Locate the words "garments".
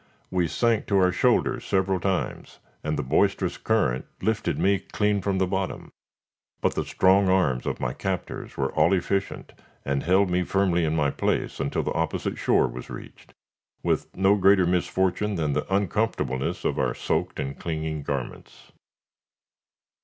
18.01-18.71